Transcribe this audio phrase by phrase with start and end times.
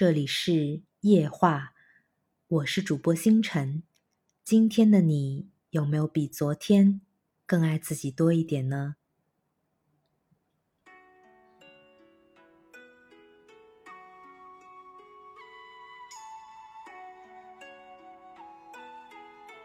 [0.00, 1.74] 这里是夜话，
[2.48, 3.82] 我是主播星辰。
[4.42, 7.02] 今天的你有没有比昨天
[7.44, 8.96] 更爱自己多一点呢？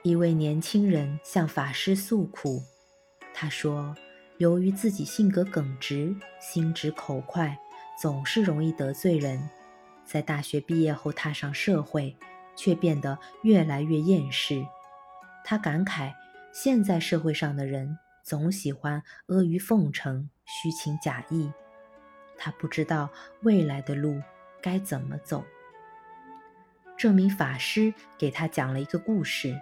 [0.03, 2.61] 一位年轻人向法师诉苦，
[3.33, 3.95] 他说
[4.39, 7.57] ：“由于自己性格耿直、心直口快，
[7.97, 9.49] 总是容易得罪人。
[10.05, 12.15] 在大学毕业后踏上社会，
[12.55, 14.65] 却变得越来越厌世。
[15.43, 16.13] 他感慨，
[16.53, 21.51] 现在社会上的人总喜欢阿谀奉承、虚情假意。
[22.37, 23.09] 他不知道
[23.41, 24.21] 未来的路
[24.61, 25.43] 该怎么走。”
[26.97, 29.53] 这名法师给他讲了一个故事。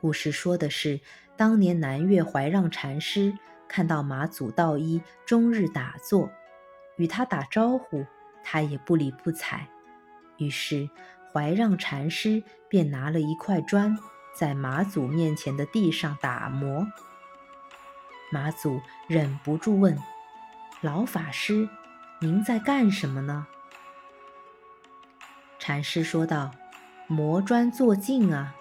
[0.00, 0.98] 故事说的是，
[1.36, 3.32] 当年南岳怀让禅师
[3.68, 6.28] 看到马祖道一终日打坐，
[6.96, 8.04] 与他打招呼，
[8.42, 9.66] 他也不理不睬。
[10.38, 10.88] 于是
[11.32, 13.96] 怀让禅师便拿了一块砖，
[14.34, 16.86] 在马祖面前的地上打磨。
[18.32, 19.98] 马祖忍不住问
[20.80, 21.68] ：“老法师，
[22.20, 23.46] 您在干什么呢？”
[25.58, 26.50] 禅师说道
[27.06, 28.54] ：“磨砖做镜啊。”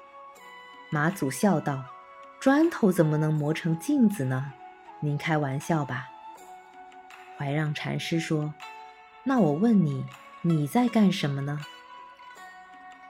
[0.92, 1.86] 马祖笑道
[2.42, 4.54] ：“砖头怎么能磨成镜子呢？
[5.00, 6.10] 您开玩笑吧。”
[7.38, 8.54] 怀让禅师说
[9.24, 10.06] ：“那我问你，
[10.42, 11.60] 你在干什么呢？”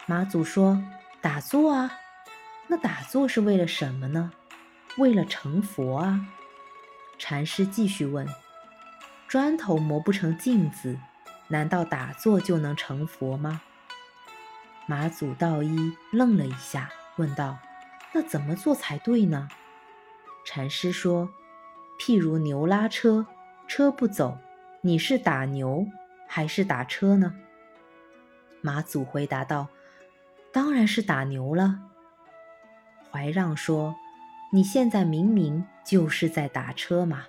[0.08, 0.82] 马祖说
[1.22, 1.92] ：“打坐啊。”
[2.68, 4.32] 那打坐是为了什么呢？
[4.98, 6.26] 为了成佛啊。
[7.18, 8.28] 禅师继续问
[9.28, 10.98] ：“砖头磨不成镜子，
[11.48, 13.62] 难道打坐就能成佛吗？”
[14.88, 17.58] 马祖道一愣了一下，问道。
[18.12, 19.48] 那怎么做才对呢？
[20.46, 21.30] 禅师说
[22.00, 23.28] ：“譬如牛拉车，
[23.68, 24.38] 车不走，
[24.82, 25.86] 你是打牛
[26.28, 27.36] 还是打车呢？”
[28.62, 29.68] 马祖回答道
[30.52, 31.80] ：“当然是打牛了。”
[33.12, 33.96] 怀让说
[34.54, 37.26] ：“你现在明明就是在打车嘛。”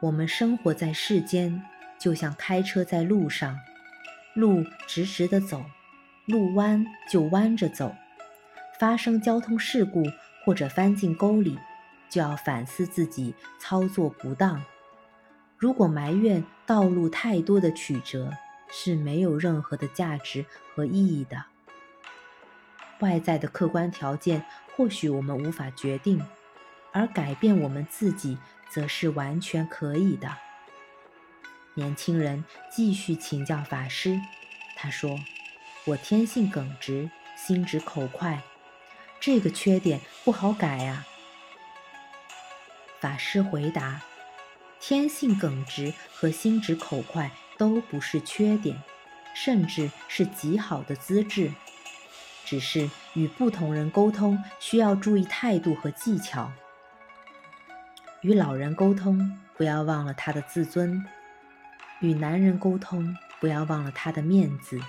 [0.00, 1.62] 我们生活在世间，
[1.98, 3.58] 就像开车在路上，
[4.34, 5.64] 路直直的走。
[6.26, 7.94] 路弯就弯着走，
[8.78, 10.04] 发生交通事故
[10.44, 11.58] 或者翻进沟里，
[12.08, 14.62] 就要反思自己操作不当。
[15.56, 18.32] 如果埋怨道路太多的曲折，
[18.70, 21.44] 是没有任何的价值和意义的。
[23.00, 24.44] 外在的客观条件
[24.76, 26.20] 或许我们无法决定，
[26.92, 28.38] 而改变我们自己
[28.68, 30.28] 则是完全可以的。
[31.74, 34.20] 年轻人继续请教法师，
[34.76, 35.18] 他说。
[35.84, 38.42] 我天性耿直，心直口快，
[39.18, 41.06] 这个缺点不好改呀。
[43.00, 44.00] 法师回答
[44.80, 48.82] ：“天性耿直和心直口快都不是缺点，
[49.34, 51.52] 甚至是极好的资质，
[52.44, 56.52] 只是与不同人沟通需要注意态度和技巧。
[58.22, 61.02] 与老人沟通，不要忘了他的自尊；
[62.00, 64.80] 与男人沟通，不要忘了他的面子。”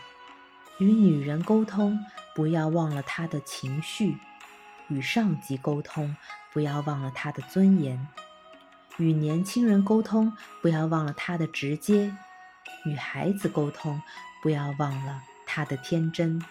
[0.80, 2.00] 与女人沟通，
[2.34, 4.14] 不要忘了她的情绪；
[4.90, 6.16] 与上级沟通，
[6.52, 7.98] 不要忘了他的尊严；
[8.98, 12.12] 与年轻人沟通，不要忘了他的直接；
[12.86, 14.02] 与孩子沟通，
[14.42, 16.44] 不要忘了他的天真。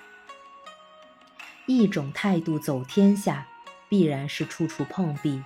[1.66, 3.46] 一种态度走天下，
[3.88, 5.42] 必然是处处碰壁，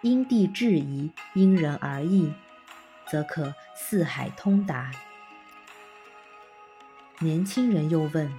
[0.00, 2.32] 因地制宜，因人而异，
[3.06, 4.90] 则可四海通达。
[7.20, 8.32] 年轻人又问：“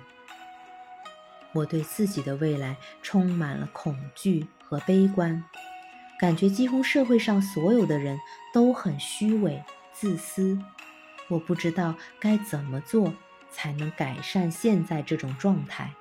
[1.58, 5.44] 我对自己的未来充满了恐惧和悲观，
[6.20, 8.20] 感觉几乎社会上所有的人
[8.54, 10.60] 都很虚伪、自私。
[11.30, 13.12] 我不知道该怎么做
[13.50, 15.92] 才能改善现在这种状态。”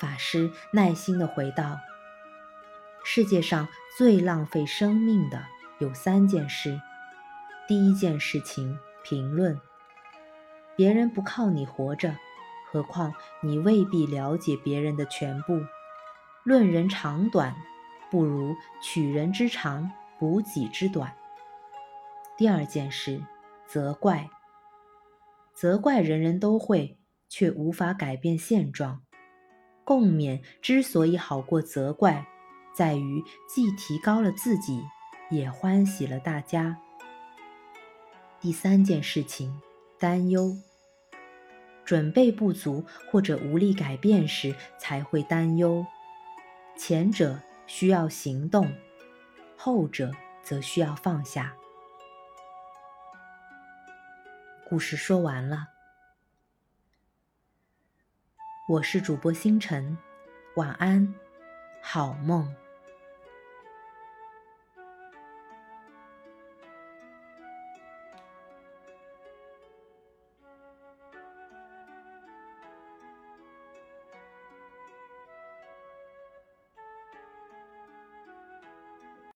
[0.00, 1.78] 法师耐心地回道
[3.04, 5.46] ：“世界上最浪费生命的
[5.78, 6.80] 有三件事。
[7.68, 9.60] 第一件事情，评论。”
[10.74, 12.16] 别人不靠你活着，
[12.70, 13.12] 何况
[13.42, 15.60] 你未必了解别人的全部。
[16.44, 17.54] 论人长短，
[18.10, 21.12] 不如取人之长，补己之短。
[22.38, 23.20] 第二件事，
[23.66, 24.30] 责怪。
[25.52, 26.96] 责怪人人都会，
[27.28, 29.02] 却无法改变现状。
[29.84, 32.26] 共勉之所以好过责怪，
[32.72, 34.82] 在于既提高了自己，
[35.28, 36.78] 也欢喜了大家。
[38.40, 39.60] 第三件事情，
[39.98, 40.69] 担忧。
[41.90, 45.84] 准备不足或者无力改变时才会担忧。
[46.78, 48.72] 前者需要行动
[49.56, 51.52] 后者则需要放下。
[54.68, 55.66] 故事说完了。
[58.68, 59.98] 我是主播星辰
[60.54, 61.12] 晚安
[61.82, 62.69] 好梦。